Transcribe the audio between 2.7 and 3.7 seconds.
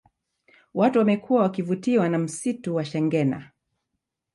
wa shengena